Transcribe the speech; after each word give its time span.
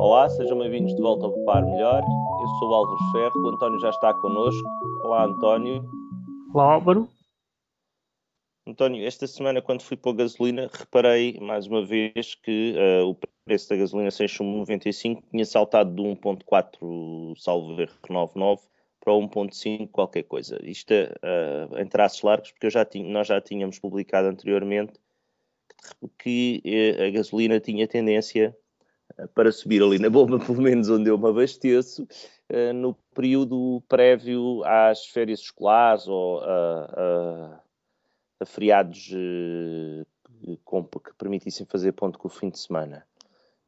Olá, 0.00 0.28
sejam 0.28 0.56
bem-vindos 0.56 0.94
de 0.94 1.02
volta 1.02 1.26
ao 1.26 1.32
Par 1.44 1.66
Melhor. 1.66 2.04
Eu 2.04 2.48
sou 2.60 2.70
o 2.70 2.74
Álvaro 2.74 3.10
Ferro, 3.10 3.42
o 3.42 3.48
António 3.48 3.80
já 3.80 3.90
está 3.90 4.14
connosco. 4.14 4.62
Olá, 5.02 5.24
António. 5.24 5.84
Olá, 6.54 6.74
Álvaro. 6.74 7.08
António, 8.64 9.04
esta 9.04 9.26
semana, 9.26 9.60
quando 9.60 9.82
fui 9.82 9.96
para 9.96 10.12
a 10.12 10.14
gasolina, 10.14 10.70
reparei 10.72 11.40
mais 11.40 11.66
uma 11.66 11.84
vez 11.84 12.36
que 12.36 12.76
uh, 12.76 13.08
o 13.08 13.16
preço 13.44 13.68
da 13.70 13.76
gasolina 13.76 14.08
6,95 14.10 15.20
tinha 15.32 15.44
saltado 15.44 15.92
de 15.92 16.00
1,4 16.00 17.36
salvo 17.36 17.80
erro 17.80 17.98
99 18.08 18.62
para 19.00 19.12
1,5 19.14 19.88
qualquer 19.90 20.22
coisa. 20.22 20.60
Isto 20.62 20.94
uh, 20.94 21.76
em 21.76 21.86
traços 21.88 22.22
largos, 22.22 22.52
porque 22.52 22.70
já 22.70 22.84
tinha, 22.84 23.10
nós 23.10 23.26
já 23.26 23.40
tínhamos 23.40 23.80
publicado 23.80 24.28
anteriormente 24.28 24.92
que, 26.18 26.60
que 26.62 26.96
uh, 27.00 27.02
a 27.02 27.10
gasolina 27.10 27.58
tinha 27.58 27.88
tendência 27.88 28.56
para 29.34 29.50
subir 29.52 29.82
ali 29.82 29.98
na 29.98 30.10
bomba, 30.10 30.38
pelo 30.44 30.60
menos 30.60 30.88
onde 30.88 31.10
eu 31.10 31.18
me 31.18 31.28
abasteço, 31.28 32.06
no 32.74 32.94
período 33.14 33.82
prévio 33.88 34.62
às 34.64 35.06
férias 35.06 35.40
escolares 35.40 36.06
ou 36.08 36.40
a 36.40 37.60
a 38.40 38.46
feriados 38.46 39.10
eh, 39.12 40.04
que 40.44 41.14
permitissem 41.18 41.66
fazer 41.66 41.92
ponto 41.92 42.18
com 42.18 42.28
o 42.28 42.30
fim 42.30 42.50
de 42.50 42.58
semana. 42.58 43.04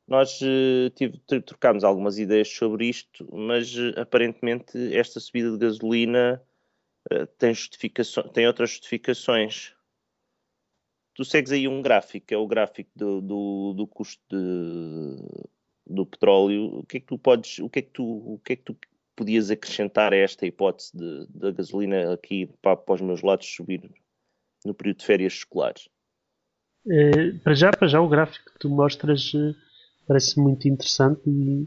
Nós 0.06 0.40
eh, 0.42 0.90
tive, 0.94 1.18
trocámos 1.42 1.84
algumas 1.84 2.18
ideias 2.18 2.48
sobre 2.48 2.86
isto, 2.86 3.28
mas 3.32 3.74
eh, 3.76 4.00
aparentemente 4.00 4.94
esta 4.94 5.18
subida 5.20 5.50
de 5.52 5.58
gasolina 5.58 6.42
tem, 7.38 7.54
tem 8.34 8.46
outras 8.46 8.70
justificações. 8.70 9.74
Tu 11.20 11.24
segues 11.26 11.52
aí 11.52 11.68
um 11.68 11.82
gráfico, 11.82 12.28
que 12.28 12.32
é 12.32 12.38
o 12.38 12.46
gráfico 12.46 12.88
do, 12.96 13.20
do, 13.20 13.74
do 13.76 13.86
custo 13.86 14.22
de, 14.30 15.16
do 15.86 16.06
petróleo. 16.06 16.78
O 16.78 16.82
que 16.82 16.96
é 16.96 17.00
que 17.00 17.06
tu 17.06 17.18
podes, 17.18 17.58
o 17.58 17.68
que 17.68 17.80
é 17.80 17.82
que 17.82 17.90
tu, 17.90 18.04
o 18.04 18.40
que 18.42 18.54
é 18.54 18.56
que 18.56 18.62
tu 18.62 18.74
podias 19.14 19.50
acrescentar 19.50 20.14
a 20.14 20.16
esta 20.16 20.46
hipótese 20.46 20.92
da 21.28 21.50
gasolina 21.50 22.14
aqui 22.14 22.48
para, 22.62 22.74
para 22.74 22.94
os 22.94 23.02
meus 23.02 23.20
lados 23.20 23.46
subir 23.54 23.82
no 24.64 24.72
período 24.72 25.00
de 25.00 25.04
férias 25.04 25.34
escolares? 25.34 25.90
É, 26.88 27.32
para 27.44 27.52
já, 27.52 27.70
para 27.70 27.86
já 27.86 28.00
o 28.00 28.08
gráfico 28.08 28.54
que 28.54 28.58
tu 28.58 28.70
mostras 28.70 29.30
eh, 29.34 29.54
parece 30.08 30.40
muito 30.40 30.68
interessante 30.68 31.20
e, 31.26 31.66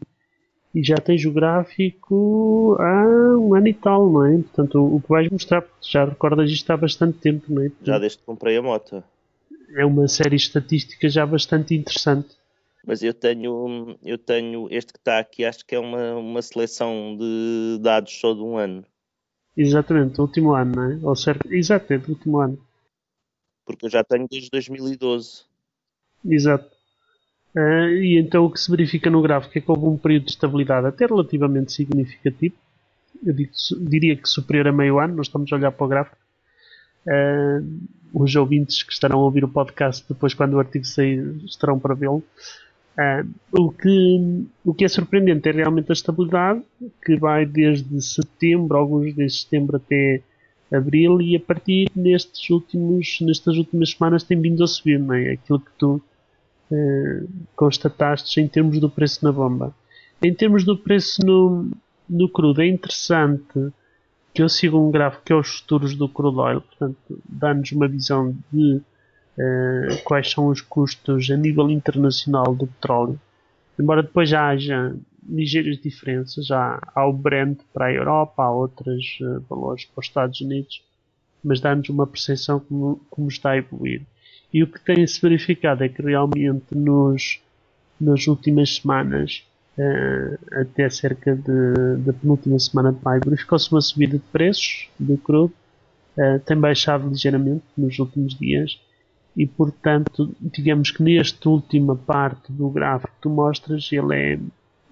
e, 0.74 0.84
já 0.84 0.96
tens 0.96 1.24
o 1.26 1.32
gráfico 1.32 2.76
há 2.80 3.38
um 3.38 3.54
ano 3.54 3.68
e 3.68 3.74
tal, 3.76 4.12
não 4.12 4.26
é? 4.26 4.32
Portanto, 4.36 4.80
o, 4.80 4.96
o 4.96 5.00
que 5.00 5.10
vais 5.10 5.30
mostrar, 5.30 5.64
já 5.80 6.06
recordas 6.06 6.50
isto 6.50 6.72
há 6.72 6.76
bastante 6.76 7.20
tempo, 7.20 7.54
não 7.54 7.62
é? 7.62 7.70
Portanto, 7.70 7.86
já 7.86 8.00
desde 8.00 8.18
que 8.18 8.24
comprei 8.24 8.58
a 8.58 8.62
moto. 8.64 9.04
É 9.76 9.86
uma 9.86 10.08
série 10.08 10.36
estatística 10.36 11.10
já 11.10 11.26
bastante 11.26 11.76
interessante. 11.76 12.36
Mas 12.86 13.02
eu 13.02 13.14
tenho, 13.14 13.98
eu 14.04 14.18
tenho 14.18 14.68
este 14.70 14.92
que 14.92 15.00
está 15.00 15.20
aqui, 15.20 15.46
acho 15.46 15.66
que 15.66 15.74
é 15.74 15.80
uma, 15.80 16.16
uma 16.16 16.42
seleção 16.42 17.18
de 17.18 17.80
dados 17.82 18.14
só 18.20 18.34
de 18.34 18.42
um 18.42 18.58
ano. 18.58 18.86
Exatamente, 19.56 20.20
o 20.20 20.24
último 20.24 20.54
ano, 20.54 20.76
não 20.76 20.92
é? 20.92 21.00
Ou 21.02 21.16
certo, 21.16 21.52
exatamente, 21.54 22.10
o 22.10 22.14
último 22.14 22.40
ano 22.40 22.60
porque 23.66 23.86
eu 23.86 23.90
já 23.90 24.04
tenho 24.04 24.28
desde 24.30 24.50
2012. 24.50 25.44
Exato. 26.26 26.70
Uh, 27.56 27.90
e 28.02 28.18
então 28.18 28.46
o 28.46 28.52
que 28.52 28.60
se 28.60 28.70
verifica 28.70 29.10
no 29.10 29.22
gráfico 29.22 29.58
é 29.58 29.62
que 29.62 29.72
houve 29.72 29.86
um 29.86 29.98
período 29.98 30.26
de 30.26 30.32
estabilidade 30.32 30.88
até 30.88 31.06
relativamente 31.06 31.72
significativo. 31.72 32.56
Eu 33.26 33.34
digo, 33.34 33.52
diria 33.82 34.16
que 34.18 34.28
superior 34.28 34.68
a 34.68 34.72
meio 34.72 35.00
ano, 35.00 35.16
nós 35.16 35.28
estamos 35.28 35.52
a 35.52 35.56
olhar 35.56 35.72
para 35.72 35.86
o 35.86 35.90
gráfico. 35.90 36.18
Uh, 37.08 37.82
os 38.14 38.36
ouvintes 38.36 38.84
que 38.84 38.94
estarão 38.94 39.20
a 39.20 39.24
ouvir 39.24 39.44
o 39.44 39.48
podcast 39.48 40.06
depois, 40.08 40.34
quando 40.34 40.54
o 40.54 40.60
artigo 40.60 40.86
sair, 40.86 41.36
estarão 41.46 41.80
para 41.80 41.96
vê-lo. 41.96 42.24
Uh, 42.98 43.28
o, 43.52 43.72
que, 43.72 44.46
o 44.64 44.74
que 44.74 44.86
é 44.86 44.88
surpreendente 44.88 45.50
é 45.50 45.52
realmente 45.52 45.92
a 45.92 45.94
estabilidade, 45.94 46.62
que 47.04 47.16
vai 47.16 47.46
desde 47.46 48.02
setembro, 48.02 48.78
alguns 48.78 49.14
desde 49.16 49.40
setembro 49.40 49.78
até 49.78 50.22
abril 50.72 51.22
e 51.22 51.36
a 51.36 51.40
partir 51.40 51.90
nestes 51.96 52.50
últimos, 52.50 53.20
nestas 53.22 53.58
últimas 53.58 53.92
semanas 53.92 54.24
tem 54.24 54.40
vindo 54.40 54.64
a 54.64 54.68
subir, 54.68 55.00
não 55.00 55.14
é? 55.14 55.32
Aquilo 55.32 55.60
que 55.60 55.72
tu 55.78 56.02
eh, 56.72 57.24
constataste 57.56 58.42
em 58.42 58.48
termos 58.48 58.80
do 58.80 58.90
preço 58.90 59.24
na 59.24 59.32
bomba. 59.32 59.76
Em 60.22 60.34
termos 60.34 60.64
do 60.64 60.78
preço 60.78 61.24
no, 61.24 61.70
no 62.10 62.30
crudo, 62.30 62.62
é 62.62 62.68
interessante 62.68 63.72
que 64.34 64.42
eu 64.42 64.50
siga 64.50 64.76
um 64.76 64.90
gráfico 64.92 65.24
que 65.26 65.34
é 65.34 65.36
os 65.36 65.60
futuros 65.60 65.96
do 65.96 66.10
crude 66.10 66.40
oil, 66.40 66.62
portanto, 66.62 66.98
dá-nos 67.28 67.72
uma 67.72 67.88
visão 67.88 68.36
de 68.52 68.82
eh, 69.38 70.02
quais 70.04 70.32
são 70.32 70.48
os 70.48 70.62
custos 70.62 71.30
a 71.30 71.38
nível 71.38 71.70
internacional 71.70 72.56
do 72.56 72.68
petróleo. 72.68 73.20
Embora 73.80 74.04
depois 74.04 74.30
já 74.30 74.50
haja 74.50 74.96
ligeiras 75.28 75.78
diferenças. 75.80 76.52
Há, 76.52 76.80
há 76.94 77.08
o 77.08 77.14
Brent 77.14 77.60
para 77.74 77.86
a 77.86 77.94
Europa, 77.94 78.44
há 78.44 78.52
outros 78.52 79.18
uh, 79.22 79.40
valores 79.50 79.86
para 79.86 80.02
os 80.02 80.08
Estados 80.08 80.42
Unidos, 80.42 80.84
mas 81.44 81.60
dá-nos 81.60 81.90
uma 81.90 82.08
percepção 82.08 82.60
como, 82.60 83.02
como 83.10 83.28
está 83.28 83.52
a 83.52 83.58
evoluir. 83.58 84.02
E 84.54 84.64
o 84.64 84.68
que 84.68 84.80
tem-se 84.80 85.20
verificado 85.22 85.84
é 85.84 85.90
que 85.90 86.02
realmente 86.02 86.76
nos, 86.76 87.42
nas 88.00 88.28
últimas 88.28 88.76
semanas, 88.76 89.44
uh, 89.78 90.60
até 90.62 90.90
cerca 90.90 91.36
de, 91.36 91.98
da 92.06 92.14
penúltima 92.14 92.60
semana 92.60 92.92
de 92.92 93.04
maio, 93.04 93.22
verificou-se 93.26 93.72
uma 93.72 93.82
subida 93.82 94.18
de 94.18 94.24
preços 94.32 94.90
do 95.00 95.18
crudo, 95.18 95.54
uh, 96.18 96.40
tem 96.46 96.58
baixado 96.58 97.10
ligeiramente 97.10 97.64
nos 97.78 97.98
últimos 98.00 98.36
dias 98.38 98.80
e 99.36 99.48
portanto 99.48 100.36
digamos 100.40 100.92
que 100.92 101.02
nesta 101.02 101.50
última 101.50 101.96
parte 101.96 102.52
do 102.52 102.70
gráfico 102.70 103.12
que 103.14 103.22
tu 103.22 103.30
mostras 103.30 103.90
ele 103.92 104.16
é 104.16 104.40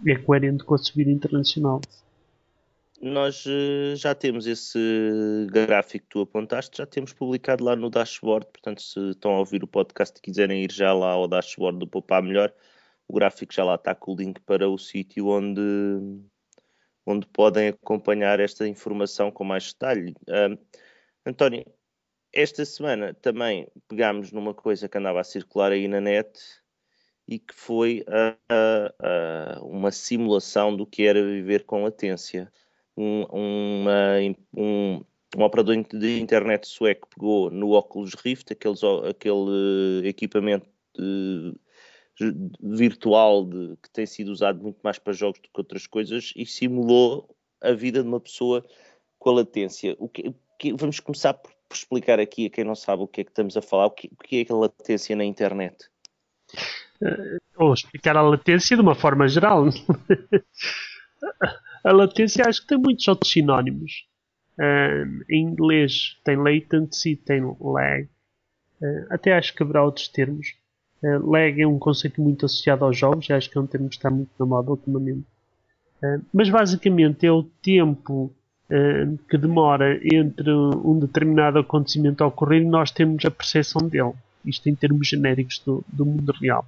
é 0.06 0.16
coerente 0.16 0.64
com 0.64 0.74
a 0.74 0.78
subida 0.78 1.12
internacional. 1.12 1.82
Nós 3.02 3.46
uh, 3.48 3.96
já 3.96 4.14
temos 4.14 4.46
esse 4.46 4.80
gráfico 5.50 6.06
que 6.06 6.12
tu 6.12 6.22
apontaste, 6.22 6.78
já 6.78 6.86
temos 6.86 7.14
publicado 7.14 7.64
lá 7.64 7.76
no 7.76 7.90
dashboard, 7.90 8.46
portanto, 8.52 8.82
se 8.82 9.00
estão 9.10 9.32
a 9.32 9.40
ouvir 9.40 9.64
o 9.64 9.68
podcast 9.68 10.18
e 10.18 10.22
quiserem 10.22 10.64
ir 10.64 10.72
já 10.72 10.94
lá 10.94 11.12
ao 11.12 11.28
dashboard 11.28 11.80
do 11.80 11.88
Poupar 11.88 12.22
Melhor, 12.22 12.54
o 13.12 13.14
gráfico 13.14 13.54
já 13.54 13.66
lá 13.66 13.76
está 13.76 13.94
com 13.94 14.14
o 14.14 14.16
link 14.16 14.40
para 14.42 14.70
o 14.70 14.78
sítio 14.78 15.28
onde, 15.28 15.62
onde 17.06 17.28
podem 17.28 17.68
acompanhar 17.68 18.40
esta 18.40 18.66
informação 18.66 19.30
com 19.30 19.44
mais 19.44 19.74
detalhe. 19.74 20.16
António, 21.26 21.66
esta 22.32 22.64
semana 22.64 23.14
também 23.14 23.68
pegámos 23.90 24.32
numa 24.32 24.54
coisa 24.54 24.88
que 24.88 24.98
andava 24.98 25.20
a 25.20 25.26
circular 25.26 25.74
aí 25.74 25.90
na 25.90 26.00
net, 26.00 26.40
e 27.28 27.38
que 27.38 27.54
foi 27.54 28.06
uma 29.62 29.92
simulação 29.92 30.76
do 30.76 30.86
que 30.86 31.04
era 31.04 31.22
viver 31.22 31.66
com 31.66 31.84
latência. 31.84 32.52
Um, 32.96 33.24
uma, 33.26 34.16
um, 34.56 35.04
um 35.38 35.44
operador 35.44 35.84
de 35.84 36.20
internet 36.20 36.66
sueco 36.66 37.10
pegou 37.10 37.50
no 37.52 37.72
Oculus 37.72 38.14
Rift, 38.14 38.54
aqueles, 38.54 38.82
aquele 38.84 40.08
equipamento 40.08 40.70
virtual 42.62 43.46
de, 43.46 43.78
que 43.82 43.90
tem 43.90 44.06
sido 44.06 44.30
usado 44.30 44.62
muito 44.62 44.80
mais 44.84 45.00
para 45.00 45.14
jogos 45.14 45.40
do 45.40 45.44
que 45.44 45.50
outras 45.58 45.88
coisas, 45.88 46.34
e 46.36 46.46
simulou 46.46 47.36
a 47.62 47.72
vida 47.72 48.02
de 48.02 48.08
uma 48.08 48.20
pessoa 48.20 48.66
com 49.18 49.30
a 49.30 49.34
latência. 49.34 49.96
O 50.00 50.10
que, 50.10 50.34
que, 50.60 50.74
vamos 50.74 51.00
começar 51.00 51.34
por, 51.34 51.52
por, 51.70 51.76
explicar 51.76 52.20
aqui 52.20 52.48
a 52.48 52.50
quem 52.50 52.64
não 52.64 52.76
sabe 52.76 53.04
o 53.04 53.08
que 53.08 53.22
é 53.22 53.24
que 53.24 53.32
estamos 53.32 53.56
a 53.56 53.62
falar, 53.62 53.86
o 53.86 53.92
que, 53.92 54.08
o 54.08 54.24
que 54.24 54.46
é 54.48 54.54
a 54.54 54.56
latência 54.56 55.16
na 55.16 55.26
internet 55.26 55.92
ou 57.58 57.74
explicar 57.74 58.16
a 58.18 58.22
latência 58.22 58.76
de 58.76 58.82
uma 58.82 58.96
forma 58.96 59.28
geral. 59.28 59.66
a 61.84 61.92
latência 61.92 62.46
acho 62.48 62.62
que 62.62 62.68
tem 62.68 62.78
muitos 62.78 63.08
outros 63.08 63.32
sinónimos. 63.32 64.08
Uh, 64.58 65.24
em 65.30 65.44
inglês 65.44 66.20
tem 66.24 66.36
latency, 66.36 67.16
tem 67.16 67.42
lag. 67.60 68.08
Uh, 68.82 69.06
até 69.10 69.34
acho 69.34 69.56
que 69.56 69.64
haverá 69.64 69.84
outros 69.84 70.08
termos. 70.08 70.56
Uh, 71.04 71.30
lag 71.30 71.60
é 71.60 71.68
um 71.68 71.80
conceito 71.80 72.22
muito 72.22 72.46
associado 72.46 72.86
aos 72.86 72.98
jogos, 72.98 73.30
acho 73.32 73.50
que 73.50 73.58
é 73.58 73.62
um 73.62 73.68
termo 73.68 73.90
que 73.90 73.96
está 73.96 74.10
muito 74.10 74.32
na 74.40 74.46
moda 74.46 74.72
ultimamente. 74.72 75.26
mas 76.34 76.50
basicamente 76.50 77.26
é 77.26 77.32
o 77.32 77.44
tempo 77.62 78.34
que 79.30 79.38
demora 79.38 80.00
entre 80.02 80.50
um 80.50 80.98
determinado 80.98 81.60
acontecimento 81.60 82.24
a 82.24 82.28
ocorrer 82.28 82.62
e 82.62 82.66
nós 82.66 82.90
temos 82.90 83.24
a 83.26 83.30
percepção 83.30 83.88
dele. 83.88 84.14
Isto 84.46 84.70
em 84.70 84.76
termos 84.76 85.08
genéricos 85.08 85.60
do, 85.60 85.84
do 85.88 86.06
mundo 86.06 86.32
real. 86.40 86.66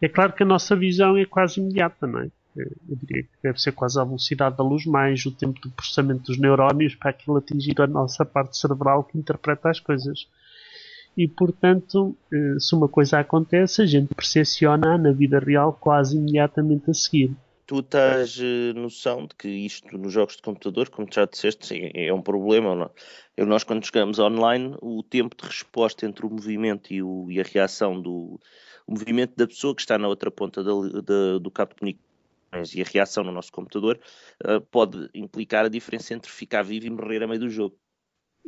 É 0.00 0.08
claro 0.08 0.34
que 0.34 0.42
a 0.42 0.46
nossa 0.46 0.76
visão 0.76 1.16
é 1.16 1.24
quase 1.24 1.58
imediata, 1.58 2.06
não 2.06 2.20
é? 2.20 2.30
Eu 2.56 2.96
diria 2.96 3.22
que 3.22 3.28
deve 3.42 3.60
ser 3.60 3.72
quase 3.72 4.00
a 4.00 4.04
velocidade 4.04 4.56
da 4.56 4.64
luz 4.64 4.86
mais 4.86 5.24
o 5.26 5.30
tempo 5.30 5.60
de 5.60 5.68
processamento 5.68 6.22
dos 6.24 6.38
neurónios 6.38 6.94
para 6.94 7.10
aquilo 7.10 7.36
atingir 7.36 7.80
a 7.80 7.86
nossa 7.86 8.24
parte 8.24 8.56
cerebral 8.56 9.04
que 9.04 9.18
interpreta 9.18 9.70
as 9.70 9.78
coisas. 9.78 10.26
E, 11.16 11.26
portanto, 11.26 12.16
eh, 12.32 12.56
se 12.58 12.74
uma 12.74 12.88
coisa 12.88 13.18
acontece, 13.18 13.82
a 13.82 13.86
gente 13.86 14.14
percepciona 14.14 14.98
na 14.98 15.12
vida 15.12 15.38
real 15.38 15.72
quase 15.72 16.16
imediatamente 16.16 16.90
a 16.90 16.94
seguir. 16.94 17.34
Tu 17.66 17.82
tens 17.82 18.38
eh, 18.38 18.72
noção 18.74 19.26
de 19.26 19.34
que 19.34 19.48
isto 19.48 19.96
nos 19.96 20.12
jogos 20.12 20.36
de 20.36 20.42
computador, 20.42 20.90
como 20.90 21.08
já 21.10 21.24
disseste, 21.24 21.90
é 21.94 22.12
um 22.12 22.20
problema. 22.20 22.74
Não? 22.74 22.84
É? 22.84 22.90
Eu, 23.38 23.46
nós, 23.46 23.64
quando 23.64 23.84
jogamos 23.84 24.18
online, 24.18 24.76
o 24.82 25.02
tempo 25.02 25.34
de 25.34 25.46
resposta 25.48 26.04
entre 26.04 26.26
o 26.26 26.30
movimento 26.30 26.92
e, 26.92 27.02
o, 27.02 27.30
e 27.30 27.40
a 27.40 27.44
reação 27.44 28.00
do, 28.00 28.38
movimento 28.86 29.34
da 29.36 29.46
pessoa 29.46 29.74
que 29.74 29.80
está 29.80 29.98
na 29.98 30.06
outra 30.06 30.30
ponta 30.30 30.62
do 30.62 31.50
cabo 31.50 31.70
de 31.70 31.78
comunicação 31.78 32.06
e 32.74 32.80
a 32.80 32.84
reação 32.84 33.24
no 33.24 33.32
nosso 33.32 33.52
computador 33.52 34.00
uh, 34.44 34.60
pode 34.70 35.10
implicar 35.12 35.66
a 35.66 35.68
diferença 35.68 36.14
entre 36.14 36.30
ficar 36.30 36.62
vivo 36.62 36.86
e 36.86 36.90
morrer 36.90 37.22
a 37.22 37.26
meio 37.26 37.40
do 37.40 37.50
jogo. 37.50 37.76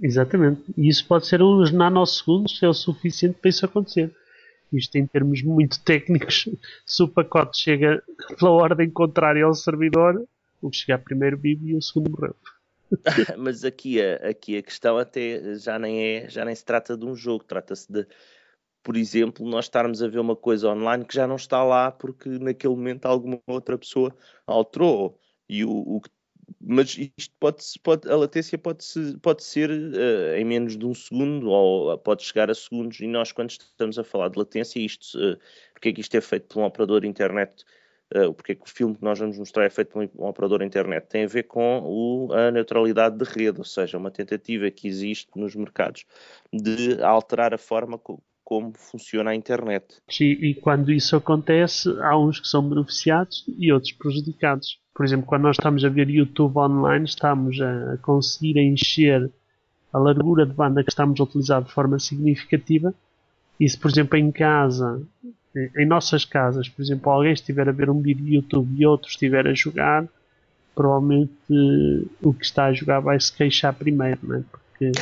Exatamente. 0.03 0.63
E 0.77 0.89
isso 0.89 1.07
pode 1.07 1.27
ser 1.27 1.43
uns 1.43 1.73
nanosegundos, 1.73 2.63
é 2.63 2.69
o 2.69 2.75
suficiente 2.75 3.39
para 3.41 3.51
isso 3.51 3.65
acontecer. 3.65 4.15
Isto 4.73 4.97
em 4.97 5.07
termos 5.07 5.43
muito 5.43 5.83
técnicos, 5.83 6.49
se 6.85 7.03
o 7.03 7.09
pacote 7.09 7.59
chega 7.59 8.03
pela 8.39 8.51
ordem 8.51 8.91
contrária 8.91 9.45
ao 9.45 9.55
servidor, 9.55 10.27
o 10.61 10.71
que 10.71 10.77
chegar 10.77 10.99
primeiro 10.99 11.39
vive 11.39 11.71
e 11.71 11.75
o 11.75 11.83
segundo 11.83 12.11
morreu. 12.11 12.37
Mas 13.39 13.65
aqui 13.65 14.01
a, 14.01 14.29
aqui 14.29 14.57
a 14.57 14.63
questão 14.63 14.99
até 14.99 15.55
já 15.57 15.79
nem 15.79 16.01
é, 16.01 16.29
já 16.29 16.45
nem 16.45 16.55
se 16.55 16.65
trata 16.65 16.97
de 16.97 17.05
um 17.05 17.15
jogo, 17.15 17.45
trata-se 17.45 17.91
de, 17.91 18.07
por 18.83 18.97
exemplo, 18.97 19.49
nós 19.49 19.67
estarmos 19.67 20.03
a 20.03 20.09
ver 20.09 20.19
uma 20.19 20.37
coisa 20.37 20.69
online 20.69 21.05
que 21.05 21.15
já 21.15 21.27
não 21.27 21.37
está 21.37 21.63
lá 21.65 21.91
porque 21.91 22.29
naquele 22.29 22.75
momento 22.75 23.07
alguma 23.07 23.41
outra 23.47 23.77
pessoa 23.77 24.15
alterou. 24.47 25.19
E 25.49 25.65
o, 25.65 25.71
o 25.71 26.01
mas 26.61 26.97
isto 27.17 27.35
pode, 27.39 27.65
pode, 27.83 28.11
a 28.11 28.17
latência 28.17 28.59
pode, 28.59 28.85
pode 29.23 29.45
ser 29.45 29.71
uh, 29.71 30.37
em 30.37 30.45
menos 30.45 30.77
de 30.77 30.87
um 30.87 30.95
segundo 30.95 31.51
ou 31.51 31.97
pode 31.99 32.23
chegar 32.23 32.51
a 32.51 32.55
segundos. 32.55 33.01
E 33.01 33.07
nós, 33.07 33.33
quando 33.33 33.51
estamos 33.51 33.99
a 33.99 34.05
falar 34.05 34.29
de 34.29 34.39
latência, 34.39 34.79
isto, 34.79 35.19
uh, 35.19 35.39
porque 35.73 35.91
é 35.91 35.93
que 35.93 36.01
isto 36.01 36.17
é 36.17 36.21
feito 36.21 36.47
por 36.47 36.61
um 36.61 36.65
operador 36.65 37.05
internet 37.05 37.65
uh, 38.15 38.33
porque 38.35 38.53
é 38.53 38.55
que 38.55 38.65
o 38.65 38.69
filme 38.69 38.95
que 38.95 39.05
nós 39.05 39.19
vamos 39.19 39.39
mostrar 39.39 39.65
é 39.65 39.71
feito 39.71 39.91
por 39.91 40.03
um 40.03 40.27
operador 40.27 40.63
internet, 40.63 41.07
tem 41.07 41.25
a 41.25 41.29
ver 41.29 41.45
com 41.45 41.81
o, 41.85 42.33
a 42.33 42.51
neutralidade 42.51 43.17
de 43.17 43.25
rede, 43.25 43.59
ou 43.59 43.65
seja, 43.65 43.99
uma 43.99 44.11
tentativa 44.11 44.71
que 44.71 44.89
existe 44.89 45.29
nos 45.37 45.55
mercados 45.55 46.05
de 46.53 47.03
alterar 47.03 47.53
a 47.55 47.59
forma 47.59 47.99
co 47.99 48.23
como 48.49 48.73
funciona 48.73 49.33
a 49.33 49.35
internet. 49.35 49.85
E, 50.19 50.25
e 50.51 50.55
quando 50.55 50.91
isso 50.91 51.15
acontece, 51.15 51.87
há 52.01 52.19
uns 52.19 52.41
que 52.41 52.49
são 52.49 52.67
beneficiados 52.67 53.45
e 53.59 53.71
outros 53.71 53.93
prejudicados. 53.93 54.81
Por 54.95 55.05
exemplo, 55.05 55.27
quando 55.27 55.43
nós 55.43 55.57
estamos 55.57 55.85
a 55.85 55.91
ver 55.91 56.09
YouTube 56.09 56.57
online, 56.57 57.05
estamos 57.05 57.61
a 57.61 57.99
conseguir 57.99 58.59
encher 58.59 59.31
a 59.93 59.99
largura 59.99 60.47
de 60.47 60.55
banda 60.55 60.83
que 60.83 60.91
estamos 60.91 61.21
a 61.21 61.25
utilizar 61.25 61.63
de 61.63 61.71
forma 61.71 61.99
significativa. 61.99 62.95
E 63.61 63.69
se, 63.69 63.77
por 63.77 63.91
exemplo, 63.91 64.17
em 64.17 64.33
casa 64.33 65.07
em 65.77 65.85
nossas 65.85 66.25
casas, 66.25 66.71
por 66.71 66.81
exemplo, 66.81 67.13
alguém 67.13 67.33
estiver 67.33 67.69
a 67.69 67.73
ver 67.73 67.91
um 67.91 68.01
vídeo 68.01 68.25
de 68.25 68.35
YouTube 68.37 68.81
e 68.81 68.87
outro 68.87 69.11
estiver 69.11 69.47
a 69.47 69.53
jogar, 69.53 70.09
provavelmente 70.75 71.31
o 72.23 72.33
que 72.33 72.47
está 72.47 72.67
a 72.67 72.73
jogar 72.73 73.01
vai 73.01 73.21
se 73.21 73.31
queixar 73.31 73.75
primeiro, 73.75 74.21
não 74.23 74.37
é? 74.37 74.43
Porque 74.51 74.93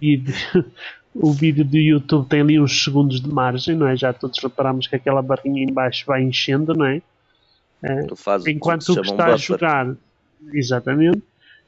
o 1.14 1.32
vídeo 1.32 1.64
do 1.64 1.76
YouTube 1.76 2.28
tem 2.28 2.40
ali 2.40 2.60
uns 2.60 2.84
segundos 2.84 3.20
de 3.20 3.28
margem, 3.28 3.76
não 3.76 3.86
é? 3.86 3.96
Já 3.96 4.12
todos 4.12 4.38
reparamos 4.42 4.86
que 4.86 4.96
aquela 4.96 5.22
barrinha 5.22 5.62
em 5.62 5.72
baixo 5.72 6.04
vai 6.06 6.22
enchendo, 6.22 6.74
não 6.74 6.86
é? 6.86 7.02
Faz, 8.16 8.46
enquanto 8.46 8.88
o 8.90 9.00
que 9.00 9.08
está 9.08 9.28
um 9.28 9.32
a 9.32 9.36
jogar, 9.36 9.96
exatamente, 10.52 11.22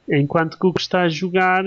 enquanto 0.09 0.59
que 0.59 0.67
o 0.67 0.73
que 0.73 0.81
está 0.81 1.03
a 1.03 1.09
jogar 1.09 1.65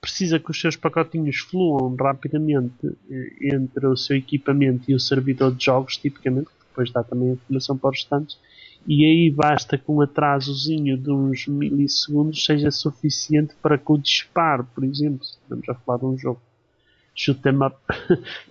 precisa 0.00 0.38
que 0.38 0.50
os 0.50 0.58
seus 0.58 0.76
pacotinhos 0.76 1.38
fluam 1.40 1.94
rapidamente 1.94 2.96
eh, 3.10 3.54
entre 3.54 3.86
o 3.86 3.96
seu 3.96 4.16
equipamento 4.16 4.90
e 4.90 4.94
o 4.94 5.00
servidor 5.00 5.54
de 5.54 5.66
jogos, 5.66 5.96
tipicamente, 5.98 6.46
que 6.46 6.68
depois 6.68 6.90
dá 6.90 7.02
também 7.02 7.30
a 7.30 7.32
informação 7.32 7.76
para 7.76 7.90
os 7.90 7.96
restantes, 7.96 8.38
e 8.86 9.04
aí 9.04 9.30
basta 9.30 9.76
que 9.76 9.90
um 9.90 10.00
atrasozinho 10.00 10.96
de 10.96 11.10
uns 11.10 11.46
milissegundos 11.46 12.42
seja 12.42 12.70
suficiente 12.70 13.54
para 13.60 13.76
que 13.76 13.92
o 13.92 13.98
disparo, 13.98 14.66
por 14.74 14.84
exemplo, 14.84 15.22
se 15.22 15.32
estamos 15.42 15.68
a 15.68 15.74
falar 15.74 15.98
de 15.98 16.06
um 16.06 16.16
jogo 16.16 16.40
shoot 17.20 17.46
em 17.46 17.62
up, 17.62 17.76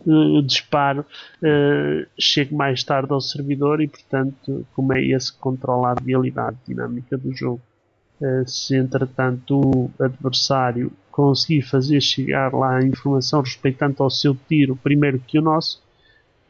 o 0.05 0.41
disparo 0.41 1.01
uh, 1.01 2.07
chegue 2.19 2.53
mais 2.53 2.83
tarde 2.83 3.11
ao 3.11 3.21
servidor 3.21 3.81
e, 3.81 3.87
portanto, 3.87 4.65
como 4.75 4.93
é 4.93 5.03
esse 5.03 5.33
que 5.33 5.39
controla 5.39 5.91
a 5.91 5.95
realidade 5.95 6.57
dinâmica 6.67 7.17
do 7.17 7.33
jogo. 7.33 7.61
Uh, 8.21 8.47
se 8.47 8.75
entretanto 8.75 9.59
o 9.59 9.91
adversário 9.99 10.91
conseguir 11.09 11.61
fazer 11.63 12.01
chegar 12.01 12.53
lá 12.53 12.77
a 12.77 12.85
informação 12.85 13.41
respeitante 13.41 14.01
ao 14.01 14.09
seu 14.09 14.37
tiro 14.47 14.75
primeiro 14.75 15.19
que 15.19 15.39
o 15.39 15.41
nosso, 15.41 15.81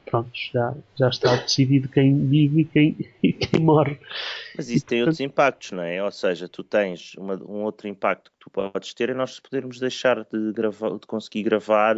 pronto, 0.09 0.31
já, 0.33 0.75
já 0.97 1.09
está 1.09 1.35
decidido 1.35 1.87
quem 1.87 2.27
vive 2.27 2.61
e 2.61 2.65
quem, 2.65 2.97
e 3.21 3.33
quem 3.33 3.59
morre. 3.59 3.99
Mas 4.55 4.69
isso 4.69 4.77
e, 4.77 4.81
tem 4.81 4.99
portanto... 4.99 5.01
outros 5.01 5.19
impactos, 5.19 5.71
não 5.71 5.83
é? 5.83 6.03
Ou 6.03 6.11
seja, 6.11 6.47
tu 6.47 6.63
tens 6.63 7.13
uma, 7.15 7.35
um 7.35 7.63
outro 7.63 7.87
impacto 7.87 8.31
que 8.31 8.37
tu 8.39 8.49
podes 8.49 8.93
ter 8.93 9.09
é 9.09 9.13
nós 9.13 9.39
podermos 9.39 9.79
deixar 9.79 10.25
de, 10.25 10.51
gravar, 10.53 10.97
de 10.97 11.05
conseguir 11.05 11.43
gravar 11.43 11.95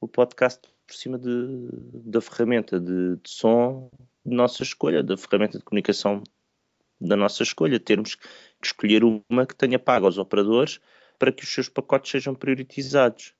o 0.00 0.08
podcast 0.08 0.60
por 0.86 0.94
cima 0.94 1.18
de, 1.18 1.68
da 2.04 2.20
ferramenta 2.20 2.80
de, 2.80 3.16
de 3.16 3.30
som 3.30 3.90
de 4.24 4.34
nossa 4.34 4.62
escolha, 4.62 5.02
da 5.02 5.16
ferramenta 5.16 5.58
de 5.58 5.64
comunicação 5.64 6.22
da 7.00 7.16
nossa 7.16 7.42
escolha. 7.42 7.78
Termos 7.78 8.16
que 8.16 8.26
escolher 8.62 9.02
uma 9.04 9.46
que 9.46 9.54
tenha 9.54 9.78
pago 9.78 10.06
aos 10.06 10.18
operadores 10.18 10.80
para 11.18 11.32
que 11.32 11.44
os 11.44 11.52
seus 11.52 11.68
pacotes 11.68 12.10
sejam 12.10 12.34
priorizados. 12.34 13.34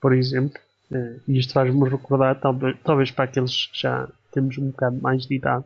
Por 0.00 0.12
exemplo, 0.12 0.60
eh, 0.92 1.16
e 1.26 1.38
isto 1.38 1.52
faz-me 1.52 1.88
recordar, 1.88 2.38
talvez, 2.40 2.76
talvez 2.82 3.10
para 3.10 3.24
aqueles 3.24 3.66
que 3.66 3.80
já 3.80 4.08
temos 4.30 4.56
um 4.58 4.66
bocado 4.66 5.00
mais 5.00 5.26
de 5.26 5.34
idade, 5.34 5.64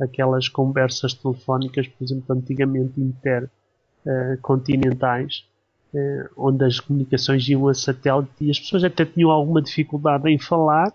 aquelas 0.00 0.48
conversas 0.48 1.12
telefónicas, 1.14 1.88
por 1.88 2.04
exemplo, 2.04 2.34
antigamente 2.34 3.00
intercontinentais, 3.00 5.44
uh, 5.94 5.98
uh, 5.98 6.28
onde 6.36 6.64
as 6.64 6.80
comunicações 6.80 7.48
iam 7.48 7.68
a 7.68 7.74
satélite 7.74 8.32
e 8.40 8.50
as 8.50 8.58
pessoas 8.60 8.84
até 8.84 9.04
tinham 9.04 9.30
alguma 9.30 9.62
dificuldade 9.62 10.28
em 10.28 10.38
falar, 10.38 10.92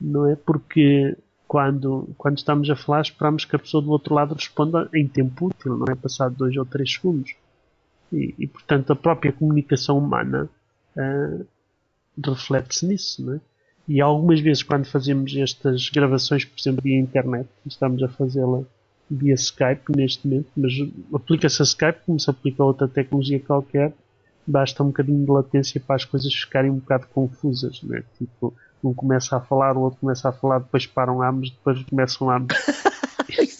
não 0.00 0.28
é? 0.28 0.36
Porque 0.36 1.16
quando, 1.48 2.08
quando 2.16 2.38
estamos 2.38 2.70
a 2.70 2.76
falar, 2.76 3.00
esperamos 3.00 3.44
que 3.44 3.56
a 3.56 3.58
pessoa 3.58 3.82
do 3.82 3.90
outro 3.90 4.14
lado 4.14 4.34
responda 4.34 4.88
em 4.94 5.08
tempo 5.08 5.46
útil, 5.46 5.76
não 5.76 5.86
é? 5.90 5.94
Passado 5.94 6.36
dois 6.36 6.56
ou 6.56 6.66
três 6.66 6.92
segundos. 6.92 7.34
E, 8.12 8.34
e 8.38 8.46
portanto, 8.46 8.92
a 8.92 8.96
própria 8.96 9.32
comunicação 9.32 9.98
humana 9.98 10.48
uh, 10.96 11.46
reflete-se 12.24 12.86
nisso, 12.86 13.24
não 13.24 13.34
é? 13.34 13.40
E 13.88 14.00
algumas 14.00 14.40
vezes, 14.40 14.62
quando 14.62 14.84
fazemos 14.84 15.34
estas 15.34 15.88
gravações, 15.88 16.44
por 16.44 16.58
exemplo, 16.60 16.82
via 16.82 16.98
internet, 16.98 17.48
estamos 17.66 18.02
a 18.02 18.08
fazê-la 18.08 18.62
via 19.10 19.34
Skype 19.34 19.96
neste 19.96 20.26
momento, 20.28 20.48
mas 20.56 20.72
aplica-se 21.12 21.60
a 21.60 21.64
Skype 21.64 21.98
como 22.06 22.20
se 22.20 22.30
aplica 22.30 22.62
a 22.62 22.66
outra 22.66 22.86
tecnologia 22.86 23.40
qualquer, 23.40 23.92
basta 24.46 24.82
um 24.82 24.86
bocadinho 24.86 25.24
de 25.24 25.30
latência 25.30 25.80
para 25.80 25.96
as 25.96 26.04
coisas 26.04 26.32
ficarem 26.32 26.70
um 26.70 26.76
bocado 26.76 27.06
confusas, 27.08 27.82
né? 27.82 28.04
Tipo, 28.16 28.54
um 28.82 28.94
começa 28.94 29.36
a 29.36 29.40
falar, 29.40 29.76
o 29.76 29.80
outro 29.80 29.98
começa 30.00 30.28
a 30.28 30.32
falar, 30.32 30.60
depois 30.60 30.86
param 30.86 31.22
ambos, 31.22 31.50
depois 31.50 31.82
começam 31.84 32.30
ambos. 32.30 32.56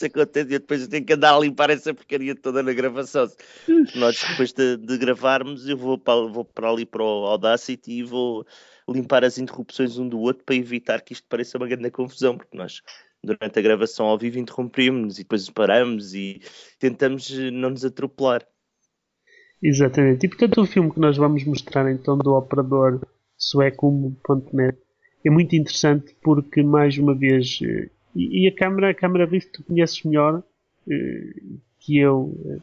Isso 0.00 0.06
acontece 0.06 0.46
e 0.46 0.58
depois 0.58 0.80
eu 0.80 0.88
tenho 0.88 1.04
que 1.04 1.12
andar 1.12 1.34
a 1.34 1.38
limpar 1.38 1.68
essa 1.68 1.92
porcaria 1.92 2.34
toda 2.34 2.62
na 2.62 2.72
gravação. 2.72 3.28
Nós, 3.94 4.24
depois 4.30 4.50
de, 4.50 4.78
de 4.78 4.96
gravarmos, 4.96 5.68
eu 5.68 5.76
vou 5.76 5.98
para, 5.98 6.26
vou 6.26 6.42
para 6.42 6.70
ali 6.70 6.86
para 6.86 7.02
o 7.02 7.26
Audacity 7.26 7.98
e 7.98 8.02
vou 8.02 8.46
limpar 8.88 9.24
as 9.24 9.36
interrupções 9.36 9.98
um 9.98 10.08
do 10.08 10.18
outro 10.18 10.42
para 10.42 10.54
evitar 10.54 11.02
que 11.02 11.12
isto 11.12 11.26
pareça 11.28 11.58
uma 11.58 11.68
grande 11.68 11.90
confusão, 11.90 12.38
porque 12.38 12.56
nós 12.56 12.80
durante 13.22 13.58
a 13.58 13.62
gravação 13.62 14.06
ao 14.06 14.16
vivo 14.16 14.38
interrompemos 14.38 15.18
e 15.18 15.22
depois 15.22 15.50
paramos 15.50 16.14
e 16.14 16.40
tentamos 16.78 17.30
não 17.52 17.68
nos 17.68 17.84
atropelar. 17.84 18.46
Exatamente. 19.62 20.24
E 20.24 20.28
portanto 20.30 20.62
o 20.62 20.66
filme 20.66 20.90
que 20.90 20.98
nós 20.98 21.18
vamos 21.18 21.44
mostrar 21.44 21.92
então 21.92 22.16
do 22.16 22.32
operador 22.34 23.06
sueco.net 23.36 24.78
é 25.22 25.30
muito 25.30 25.54
interessante 25.54 26.16
porque 26.22 26.62
mais 26.62 26.96
uma 26.96 27.14
vez 27.14 27.58
eh, 27.62 27.90
e, 28.14 28.44
e, 28.44 28.48
a 28.48 28.54
câmara, 28.54 28.90
a 28.90 28.94
câmara 28.94 29.28
tu 29.52 29.62
conheces 29.64 30.02
melhor 30.02 30.42
eh, 30.88 31.34
que 31.78 31.98
eu. 31.98 32.62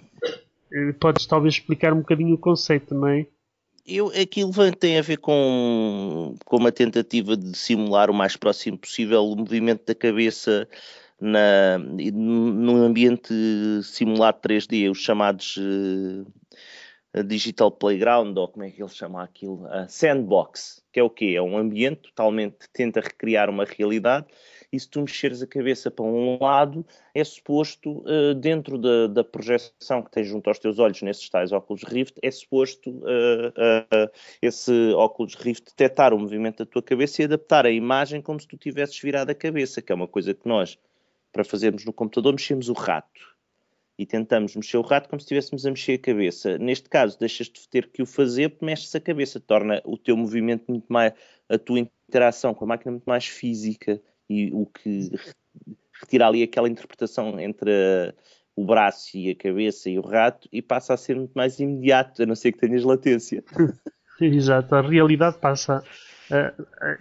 Eh, 0.72 0.94
podes 1.00 1.26
talvez 1.26 1.56
explicar 1.56 1.94
um 1.94 2.00
bocadinho 2.00 2.36
o 2.36 2.38
conceito, 2.38 2.94
não 2.94 3.08
é? 3.08 3.26
Eu, 3.86 4.08
aquilo 4.08 4.52
tem 4.78 5.00
a 5.00 5.02
ver 5.02 5.18
com, 5.18 6.36
com 6.44 6.58
uma 6.58 6.74
tentativa 6.74 7.38
de 7.38 7.58
simular 7.58 8.10
o 8.10 8.14
mais 8.14 8.36
próximo 8.36 8.78
possível 8.78 9.24
o 9.24 9.36
movimento 9.36 9.86
da 9.86 9.96
cabeça 9.96 10.68
na, 11.22 11.78
num 11.78 12.84
ambiente 12.84 13.34
simulado 13.84 14.40
3D, 14.42 14.92
os 14.92 15.00
chamados 15.00 15.56
uh, 15.56 16.28
Digital 17.26 17.72
Playground, 17.72 18.38
ou 18.38 18.48
como 18.48 18.66
é 18.66 18.72
que 18.72 18.82
ele 18.82 18.90
chama 18.90 19.24
aquilo? 19.24 19.66
Uh, 19.66 19.88
sandbox, 19.88 20.84
que 20.92 21.00
é 21.00 21.04
o 21.04 21.10
quê? 21.10 21.34
É 21.36 21.42
um 21.42 21.58
ambiente 21.58 22.02
totalmente 22.02 22.58
tenta 22.74 23.00
recriar 23.00 23.50
uma 23.50 23.66
realidade 23.66 24.28
e 24.72 24.80
se 24.80 24.90
tu 24.90 25.02
mexeres 25.02 25.42
a 25.42 25.48
cabeça 25.48 25.90
para 25.90 26.04
um 26.04 26.38
lado, 26.40 26.86
é 27.16 27.24
suposto, 27.24 28.04
uh, 28.06 28.36
dentro 28.36 28.78
da, 28.78 29.08
da, 29.08 29.24
projeção 29.24 30.04
que 30.04 30.12
tens 30.12 30.28
junto 30.28 30.50
aos 30.50 30.60
teus 30.60 30.78
olhos 30.78 31.02
nesses 31.02 31.30
tais 31.30 31.52
óculos 31.52 31.84
Rift, 31.84 32.20
é 32.22 32.30
suposto 32.30 32.90
uh, 32.90 33.50
uh, 33.50 34.12
esse 34.42 34.94
óculos 34.94 35.36
Rift 35.36 35.66
detectar 35.66 36.14
o 36.14 36.20
movimento 36.20 36.60
da 36.60 36.66
tua 36.66 36.82
cabeça 36.82 37.22
e 37.22 37.26
adaptar 37.26 37.66
a 37.66 37.72
imagem 37.72 38.22
como 38.22 38.40
se 38.40 38.48
tu 38.48 38.58
tivesses 38.58 39.00
virado 39.00 39.30
a 39.30 39.36
cabeça, 39.36 39.82
que 39.82 39.92
é 39.92 39.96
uma 39.96 40.08
coisa 40.08 40.34
que 40.34 40.48
nós, 40.48 40.78
para 41.32 41.46
fazermos 41.46 41.86
no 41.86 41.94
computador, 41.94 42.34
mexemos 42.34 42.68
o 42.68 42.74
rato 42.74 43.37
e 43.98 44.06
tentamos 44.06 44.56
mexer 44.56 44.78
o 44.78 44.82
rato 44.82 45.10
como 45.10 45.20
se 45.20 45.26
estivéssemos 45.26 45.66
a 45.66 45.72
mexer 45.72 45.94
a 45.94 45.98
cabeça. 45.98 46.58
Neste 46.58 46.88
caso, 46.88 47.18
deixas 47.20 47.48
de 47.48 47.68
ter 47.68 47.88
que 47.88 48.02
o 48.02 48.06
fazer, 48.06 48.56
mexes 48.62 48.94
a 48.94 49.00
cabeça, 49.00 49.40
torna 49.40 49.82
o 49.84 49.98
teu 49.98 50.16
movimento 50.16 50.66
muito 50.70 50.86
mais, 50.88 51.14
a 51.50 51.58
tua 51.58 51.80
interação 51.80 52.54
com 52.54 52.66
a 52.66 52.68
máquina 52.68 52.92
muito 52.92 53.06
mais 53.06 53.26
física 53.26 54.00
e 54.30 54.52
o 54.54 54.66
que 54.66 55.10
retira 56.00 56.28
ali 56.28 56.44
aquela 56.44 56.70
interpretação 56.70 57.40
entre 57.40 58.14
o 58.56 58.66
braço 58.66 59.18
e 59.18 59.32
a 59.32 59.36
cabeça 59.36 59.90
e 59.90 59.98
o 59.98 60.02
rato 60.02 60.48
e 60.52 60.62
passa 60.62 60.94
a 60.94 60.98
ser 60.98 61.16
muito 61.16 61.34
mais 61.34 61.60
imediato, 61.60 62.22
a 62.22 62.26
não 62.26 62.36
ser 62.36 62.52
que 62.52 62.60
tenhas 62.60 62.84
latência. 62.84 63.44
Exato, 64.22 64.76
a 64.76 64.82
realidade 64.82 65.38
passa, 65.38 65.84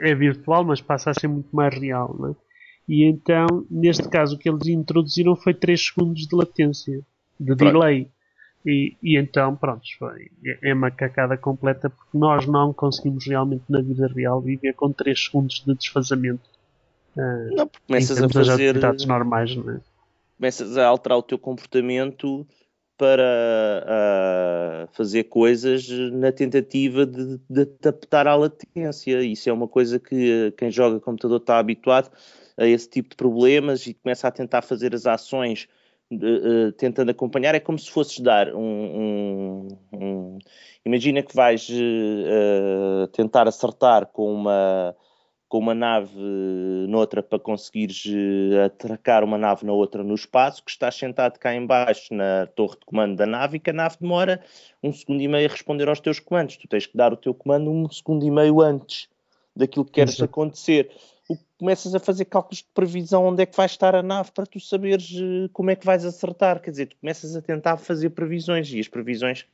é 0.00 0.14
virtual, 0.14 0.64
mas 0.64 0.82
passa 0.82 1.10
a 1.10 1.14
ser 1.14 1.28
muito 1.28 1.54
mais 1.54 1.74
real, 1.78 2.14
não 2.18 2.30
é? 2.30 2.45
E 2.88 3.04
então, 3.04 3.46
neste 3.70 4.08
caso, 4.08 4.36
o 4.36 4.38
que 4.38 4.48
eles 4.48 4.66
introduziram 4.68 5.34
foi 5.34 5.52
3 5.52 5.86
segundos 5.86 6.26
de 6.26 6.36
latência, 6.36 7.00
de 7.38 7.56
pronto. 7.56 7.72
delay. 7.72 8.08
E, 8.64 8.96
e, 9.02 9.16
então, 9.16 9.54
pronto, 9.54 9.82
foi, 9.98 10.30
é 10.62 10.74
uma 10.74 10.90
cacada 10.90 11.36
completa 11.36 11.88
porque 11.88 12.18
nós 12.18 12.46
não 12.46 12.72
conseguimos 12.72 13.26
realmente 13.26 13.64
na 13.68 13.80
vida 13.80 14.08
real 14.08 14.40
viver 14.40 14.72
com 14.74 14.92
3 14.92 15.24
segundos 15.24 15.62
de 15.64 15.74
desfazamento. 15.74 16.48
Uh, 17.16 17.56
não, 17.56 17.66
porque 17.66 17.86
começas 17.86 18.22
a 18.22 18.28
fazer 18.28 18.52
atividades 18.52 19.06
normais, 19.06 19.54
não 19.56 19.70
é? 19.70 19.80
Começas 20.36 20.76
a 20.76 20.86
alterar 20.86 21.18
o 21.18 21.22
teu 21.22 21.38
comportamento 21.38 22.46
para 22.98 23.22
uh, 23.84 24.96
fazer 24.96 25.24
coisas 25.24 25.88
na 26.12 26.32
tentativa 26.32 27.06
de, 27.06 27.38
de 27.48 27.62
adaptar 27.62 28.26
à 28.26 28.34
latência. 28.34 29.22
Isso 29.22 29.48
é 29.48 29.52
uma 29.52 29.68
coisa 29.68 29.98
que 29.98 30.52
quem 30.56 30.70
joga 30.70 31.00
computador 31.00 31.38
está 31.38 31.58
habituado 31.58 32.10
a 32.56 32.66
esse 32.66 32.88
tipo 32.88 33.10
de 33.10 33.16
problemas 33.16 33.86
e 33.86 33.94
começa 33.94 34.26
a 34.26 34.30
tentar 34.30 34.62
fazer 34.62 34.94
as 34.94 35.06
ações 35.06 35.68
uh, 36.12 36.72
tentando 36.72 37.10
acompanhar, 37.10 37.54
é 37.54 37.60
como 37.60 37.78
se 37.78 37.90
fosses 37.90 38.20
dar 38.20 38.54
um. 38.54 38.60
um, 38.60 39.68
um 39.92 40.38
imagina 40.84 41.22
que 41.22 41.34
vais 41.34 41.68
uh, 41.68 43.06
tentar 43.08 43.46
acertar 43.46 44.06
com 44.06 44.32
uma, 44.32 44.96
com 45.48 45.58
uma 45.58 45.74
nave 45.74 46.18
noutra 46.88 47.22
para 47.22 47.38
conseguires 47.38 48.04
atracar 48.64 49.22
uma 49.24 49.36
nave 49.36 49.66
na 49.66 49.72
outra 49.72 50.02
no 50.02 50.14
espaço, 50.14 50.64
que 50.64 50.70
estás 50.70 50.94
sentado 50.94 51.38
cá 51.38 51.54
embaixo 51.54 52.14
na 52.14 52.46
torre 52.46 52.78
de 52.78 52.86
comando 52.86 53.16
da 53.16 53.26
nave 53.26 53.56
e 53.56 53.60
que 53.60 53.70
a 53.70 53.74
nave 53.74 53.96
demora 54.00 54.42
um 54.82 54.92
segundo 54.92 55.20
e 55.20 55.28
meio 55.28 55.48
a 55.48 55.52
responder 55.52 55.88
aos 55.88 56.00
teus 56.00 56.20
comandos. 56.20 56.56
Tu 56.56 56.68
tens 56.68 56.86
que 56.86 56.96
dar 56.96 57.12
o 57.12 57.16
teu 57.16 57.34
comando 57.34 57.70
um 57.70 57.90
segundo 57.90 58.24
e 58.24 58.30
meio 58.30 58.60
antes 58.60 59.08
daquilo 59.54 59.84
que 59.84 59.92
queres 59.92 60.14
Isso. 60.14 60.24
acontecer 60.24 60.90
começas 61.58 61.94
a 61.94 61.98
fazer 61.98 62.26
cálculos 62.26 62.58
de 62.58 62.68
previsão 62.74 63.24
onde 63.24 63.42
é 63.42 63.46
que 63.46 63.56
vai 63.56 63.66
estar 63.66 63.94
a 63.94 64.02
nave 64.02 64.30
para 64.32 64.46
tu 64.46 64.60
saberes 64.60 65.10
uh, 65.12 65.48
como 65.52 65.70
é 65.70 65.76
que 65.76 65.86
vais 65.86 66.04
acertar. 66.04 66.60
Quer 66.60 66.70
dizer, 66.70 66.86
tu 66.86 66.96
começas 67.00 67.34
a 67.34 67.42
tentar 67.42 67.76
fazer 67.76 68.10
previsões 68.10 68.70
e 68.72 68.80
as 68.80 68.88
previsões, 68.88 69.46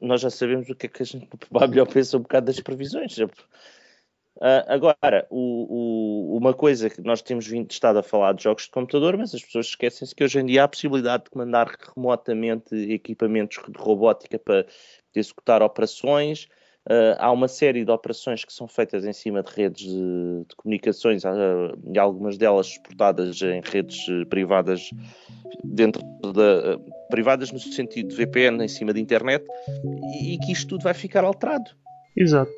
nós 0.00 0.20
já 0.20 0.30
sabemos 0.30 0.68
o 0.68 0.74
que 0.74 0.86
é 0.86 0.88
que 0.88 1.02
a 1.02 1.06
gente 1.06 1.28
melhor 1.68 1.86
pensa 1.86 2.16
um 2.16 2.20
bocado 2.20 2.46
das 2.46 2.60
previsões. 2.60 3.18
Uh, 3.18 4.62
agora, 4.68 5.26
o, 5.30 6.34
o, 6.34 6.36
uma 6.36 6.52
coisa 6.52 6.90
que 6.90 7.00
nós 7.00 7.22
temos 7.22 7.46
vindo 7.46 7.70
estado 7.70 7.98
a 7.98 8.02
falar 8.02 8.34
de 8.34 8.44
jogos 8.44 8.64
de 8.64 8.70
computador, 8.70 9.16
mas 9.16 9.34
as 9.34 9.42
pessoas 9.42 9.66
esquecem-se 9.66 10.14
que 10.14 10.22
hoje 10.22 10.38
em 10.38 10.44
dia 10.44 10.62
há 10.62 10.64
a 10.64 10.68
possibilidade 10.68 11.24
de 11.24 11.30
comandar 11.30 11.74
remotamente 11.94 12.74
equipamentos 12.74 13.58
de 13.66 13.78
robótica 13.78 14.38
para 14.38 14.66
executar 15.14 15.62
operações. 15.62 16.48
Uh, 16.86 17.18
há 17.18 17.32
uma 17.32 17.48
série 17.48 17.84
de 17.84 17.90
operações 17.90 18.44
que 18.44 18.52
são 18.52 18.68
feitas 18.68 19.04
em 19.04 19.12
cima 19.12 19.42
de 19.42 19.50
redes 19.52 19.84
de, 19.88 20.44
de 20.48 20.54
comunicações 20.56 21.24
uh, 21.24 21.76
e 21.92 21.98
algumas 21.98 22.38
delas 22.38 22.68
exportadas 22.68 23.42
em 23.42 23.60
redes 23.60 24.06
uh, 24.06 24.24
privadas 24.26 24.90
dentro 25.64 26.00
da 26.32 26.78
privadas 27.10 27.50
no 27.50 27.58
sentido 27.58 28.10
de 28.10 28.14
VPN 28.14 28.62
em 28.62 28.68
cima 28.68 28.92
de 28.92 29.00
internet 29.00 29.44
e, 30.20 30.34
e 30.34 30.38
que 30.38 30.52
isto 30.52 30.68
tudo 30.68 30.84
vai 30.84 30.94
ficar 30.94 31.24
alterado. 31.24 31.70
Exato. 32.16 32.52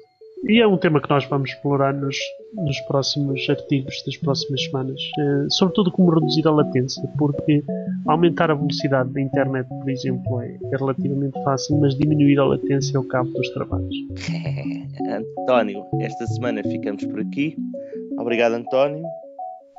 E 0.47 0.61
é 0.61 0.67
um 0.67 0.77
tema 0.77 1.01
que 1.01 1.11
nós 1.11 1.25
vamos 1.25 1.51
explorar 1.51 1.93
nos, 1.93 2.17
nos 2.55 2.81
próximos 2.83 3.45
artigos 3.49 4.03
das 4.07 4.17
próximas 4.19 4.63
semanas. 4.65 5.01
Uh, 5.19 5.51
sobretudo 5.51 5.91
como 5.91 6.11
reduzir 6.11 6.47
a 6.47 6.53
latência, 6.53 7.03
porque 7.19 7.63
aumentar 8.07 8.51
a 8.51 8.55
velocidade 8.55 9.13
da 9.13 9.21
internet, 9.21 9.69
por 9.69 9.91
exemplo, 9.91 10.41
é, 10.41 10.57
é 10.73 10.77
relativamente 10.77 11.43
fácil, 11.43 11.79
mas 11.81 11.97
diminuir 11.97 12.39
a 12.39 12.45
latência 12.45 12.97
é 12.97 13.01
o 13.01 13.09
cabo 13.09 13.31
dos 13.31 13.49
trabalhos. 13.51 13.95
António, 15.41 15.85
esta 16.01 16.27
semana 16.27 16.63
ficamos 16.63 17.05
por 17.05 17.21
aqui. 17.21 17.57
Obrigado, 18.19 18.55
António. 18.55 19.03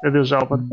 Adeus, 0.03 0.31
Álvaro. 0.31 0.63